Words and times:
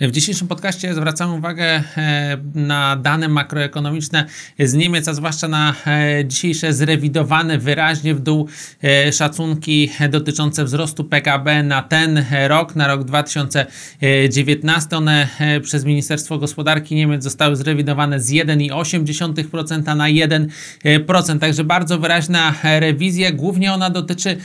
W 0.00 0.10
dzisiejszym 0.10 0.48
podcaście 0.48 0.94
zwracam 0.94 1.34
uwagę 1.34 1.64
e, 1.64 2.38
na 2.54 2.96
dane 2.96 3.28
makroekonomiczne 3.28 4.26
z 4.58 4.74
Niemiec, 4.74 5.08
a 5.08 5.14
zwłaszcza 5.14 5.48
na 5.48 5.74
e, 5.86 6.24
dzisiejsze 6.24 6.72
zrewidowane 6.72 7.58
wyraźnie 7.58 8.14
w 8.14 8.20
dół 8.20 8.48
e, 8.82 9.12
szacunki 9.12 9.90
dotyczące 10.10 10.64
wzrostu 10.64 11.04
PKB 11.04 11.62
na 11.62 11.82
ten 11.82 12.24
rok, 12.48 12.76
na 12.76 12.86
rok 12.86 13.04
2019. 13.04 14.96
One 14.96 15.28
przez 15.62 15.84
Ministerstwo 15.84 16.38
Gospodarki 16.38 16.94
Niemiec 16.94 17.22
zostały 17.22 17.56
zrewidowane 17.56 18.20
z 18.20 18.30
1,8% 18.30 19.96
na 19.96 20.06
1%. 20.06 21.38
Także 21.38 21.64
bardzo 21.64 21.98
wyraźna 21.98 22.54
rewizja. 22.62 23.32
Głównie 23.32 23.72
ona 23.72 23.90
dotyczy 23.90 24.36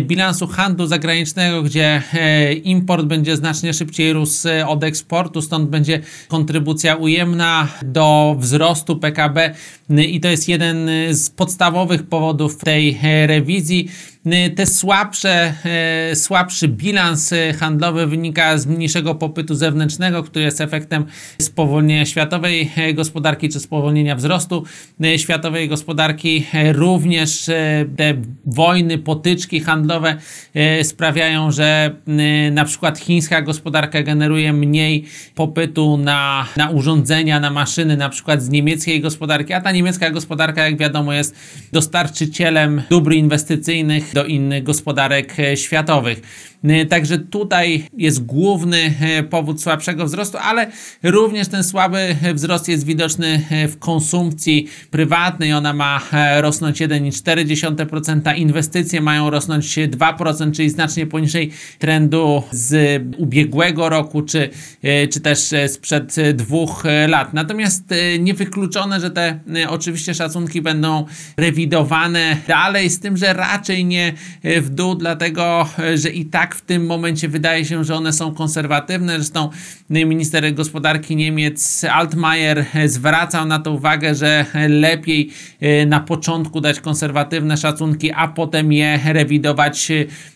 bilansu 0.00 0.46
handlu 0.46 0.86
zagranicznego, 0.86 1.62
gdzie 1.62 2.02
e, 2.14 2.52
import 2.52 3.06
będzie 3.06 3.36
znacznie 3.36 3.74
szybciej 3.74 4.12
rósł 4.12 4.48
od 4.66 4.84
eksportu, 4.84 5.42
stąd 5.42 5.70
będzie 5.70 6.00
kontrybucja 6.28 6.96
ujemna 6.96 7.68
do 7.82 8.36
wzrostu 8.38 8.96
PKB 8.96 9.54
y, 9.90 10.04
i 10.04 10.20
to 10.20 10.28
jest 10.28 10.48
jeden 10.48 10.90
z 11.10 11.30
podstawowych 11.30 12.02
powodów 12.02 12.56
tej 12.56 12.98
e, 13.02 13.26
rewizji. 13.26 13.88
Y, 14.26 14.50
te 14.50 14.66
słabsze, 14.66 15.54
e, 15.64 16.16
słabszy 16.16 16.68
bilans 16.68 17.34
handlowy 17.58 18.06
wynika 18.06 18.58
z 18.58 18.66
mniejszego 18.66 19.14
popytu 19.14 19.54
zewnętrznego, 19.54 20.22
który 20.22 20.44
jest 20.44 20.60
efektem 20.60 21.04
spowolnienia 21.40 22.06
światowej 22.06 22.70
gospodarki 22.94 23.48
czy 23.48 23.60
spowolnienia 23.60 24.16
wzrostu 24.16 24.64
światowej 25.16 25.68
gospodarki. 25.68 26.46
Również 26.72 27.46
te 27.96 28.14
wojny, 28.46 28.98
potyczki 28.98 29.60
handlowe 29.60 30.16
sprawiają, 30.82 31.50
że 31.50 31.96
na 32.52 32.64
przykład 32.64 32.98
chińska 32.98 33.42
gospodarka 33.42 34.02
generuje 34.02 34.52
mniej 34.52 35.04
popytu 35.34 35.96
na, 35.96 36.46
na 36.56 36.70
urządzenia, 36.70 37.40
na 37.40 37.50
maszyny, 37.50 37.96
na 37.96 38.08
przykład 38.08 38.42
z 38.42 38.48
niemieckiej 38.48 39.00
gospodarki, 39.00 39.52
a 39.52 39.60
ta 39.60 39.72
niemiecka 39.72 40.10
gospodarka, 40.10 40.64
jak 40.64 40.78
wiadomo, 40.78 41.12
jest 41.12 41.36
dostarczycielem 41.72 42.82
dóbr 42.90 43.12
inwestycyjnych 43.12 44.11
do 44.12 44.24
innych 44.24 44.62
gospodarek 44.62 45.40
e, 45.40 45.56
światowych. 45.56 46.20
Także 46.88 47.18
tutaj 47.18 47.84
jest 47.96 48.24
główny 48.24 48.94
powód 49.30 49.62
słabszego 49.62 50.04
wzrostu, 50.04 50.38
ale 50.38 50.66
również 51.02 51.48
ten 51.48 51.64
słaby 51.64 52.16
wzrost 52.34 52.68
jest 52.68 52.86
widoczny 52.86 53.42
w 53.68 53.78
konsumpcji 53.78 54.68
prywatnej. 54.90 55.52
Ona 55.52 55.72
ma 55.72 56.00
rosnąć 56.40 56.80
1,4%, 56.80 58.36
inwestycje 58.36 59.00
mają 59.00 59.30
rosnąć 59.30 59.42
rosnąć 59.42 59.76
2%, 59.76 60.52
czyli 60.52 60.70
znacznie 60.70 61.06
poniżej 61.06 61.50
trendu 61.78 62.42
z 62.50 63.02
ubiegłego 63.16 63.88
roku, 63.88 64.22
czy, 64.22 64.50
e, 64.82 65.08
czy 65.08 65.20
też 65.20 65.52
e, 65.52 65.68
sprzed 65.68 66.16
dwóch 66.34 66.84
lat. 67.08 67.34
Natomiast 67.34 67.92
e, 67.92 68.18
niewykluczone, 68.18 69.00
że 69.00 69.10
te 69.10 69.40
oczywiście 69.68 70.14
szacunki 70.14 70.62
będą 70.62 71.06
rewidowane 71.36 72.36
dalej, 72.48 72.90
z 72.90 73.00
tym, 73.00 73.16
że 73.16 73.32
raczej 73.32 73.84
nie 73.84 74.01
w 74.44 74.68
dół, 74.68 74.94
dlatego 74.94 75.68
że 75.94 76.10
i 76.10 76.24
tak 76.24 76.54
w 76.54 76.62
tym 76.62 76.86
momencie 76.86 77.28
wydaje 77.28 77.64
się, 77.64 77.84
że 77.84 77.94
one 77.94 78.12
są 78.12 78.34
konserwatywne. 78.34 79.16
Zresztą 79.16 79.50
minister 79.90 80.54
gospodarki 80.54 81.16
Niemiec 81.16 81.84
Altmaier 81.84 82.64
zwracał 82.86 83.46
na 83.46 83.58
to 83.58 83.72
uwagę, 83.72 84.14
że 84.14 84.46
lepiej 84.68 85.30
na 85.86 86.00
początku 86.00 86.60
dać 86.60 86.80
konserwatywne 86.80 87.56
szacunki, 87.56 88.12
a 88.12 88.28
potem 88.28 88.72
je 88.72 89.00
rewidować 89.04 89.88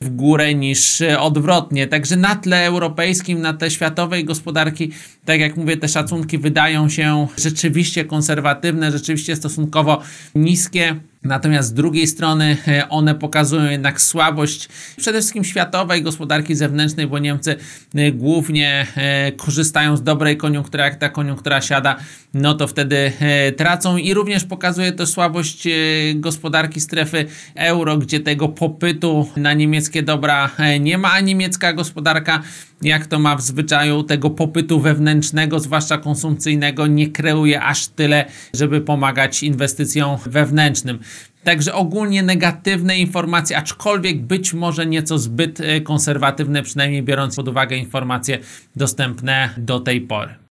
w 0.00 0.10
górę 0.10 0.54
niż 0.54 1.02
odwrotnie. 1.18 1.86
Także 1.86 2.16
na 2.16 2.36
tle 2.36 2.66
europejskim, 2.66 3.40
na 3.40 3.52
tle 3.52 3.70
światowej 3.70 4.24
gospodarki, 4.24 4.90
tak 5.24 5.40
jak 5.40 5.56
mówię, 5.56 5.76
te 5.76 5.88
szacunki 5.88 6.38
wydają 6.38 6.88
się 6.88 7.26
rzeczywiście 7.38 8.04
konserwatywne, 8.04 8.92
rzeczywiście 8.92 9.36
stosunkowo 9.36 10.02
niskie. 10.34 10.96
Natomiast 11.24 11.68
z 11.68 11.72
drugiej 11.72 12.06
strony 12.06 12.56
e, 12.68 12.88
one 12.88 13.14
pokazują 13.14 13.70
jednak 13.70 14.00
słabość 14.00 14.68
przede 14.96 15.18
wszystkim 15.18 15.44
światowej 15.44 16.02
gospodarki 16.02 16.54
zewnętrznej, 16.54 17.06
bo 17.06 17.18
Niemcy 17.18 17.56
e, 17.94 18.12
głównie 18.12 18.86
e, 18.96 19.32
korzystają 19.32 19.96
z 19.96 20.02
dobrej 20.02 20.36
koniunktury, 20.36 20.82
jak 20.82 20.96
ta 20.96 21.08
koniunktura 21.08 21.60
siada, 21.60 21.96
no 22.34 22.54
to 22.54 22.66
wtedy 22.66 23.12
tracą. 23.56 23.96
I 23.96 24.14
również 24.14 24.44
pokazuje 24.44 24.92
to 24.92 25.06
słabość 25.06 25.68
gospodarki 26.14 26.80
strefy 26.80 27.26
euro, 27.54 27.98
gdzie 27.98 28.20
tego 28.20 28.48
popytu 28.48 29.28
na 29.36 29.52
niemieckie 29.52 30.02
dobra 30.02 30.50
nie 30.80 30.98
ma, 30.98 31.12
a 31.12 31.20
niemiecka 31.20 31.72
gospodarka 31.72 32.42
jak 32.84 33.06
to 33.06 33.18
ma 33.18 33.36
w 33.36 33.42
zwyczaju 33.42 34.02
tego 34.02 34.30
popytu 34.30 34.80
wewnętrznego, 34.80 35.60
zwłaszcza 35.60 35.98
konsumpcyjnego, 35.98 36.86
nie 36.86 37.08
kreuje 37.08 37.62
aż 37.62 37.88
tyle, 37.88 38.24
żeby 38.54 38.80
pomagać 38.80 39.42
inwestycjom 39.42 40.18
wewnętrznym. 40.26 40.98
Także 41.44 41.74
ogólnie 41.74 42.22
negatywne 42.22 42.98
informacje, 42.98 43.56
aczkolwiek 43.56 44.22
być 44.22 44.54
może 44.54 44.86
nieco 44.86 45.18
zbyt 45.18 45.60
e, 45.60 45.80
konserwatywne, 45.80 46.62
przynajmniej 46.62 47.02
biorąc 47.02 47.36
pod 47.36 47.48
uwagę 47.48 47.76
informacje 47.76 48.38
dostępne 48.76 49.50
do 49.56 49.80
tej 49.80 50.00
pory. 50.00 50.34